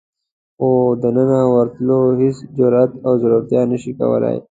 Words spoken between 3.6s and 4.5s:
نشي کولای.